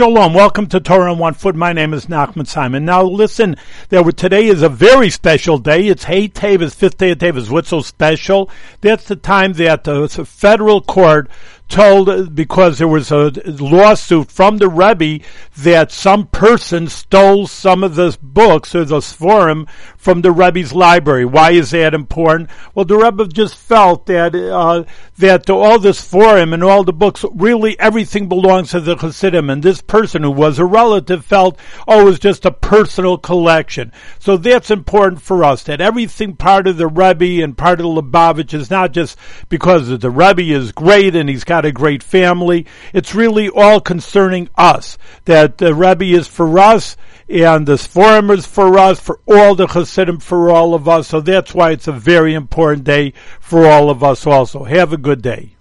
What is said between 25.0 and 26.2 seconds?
that all this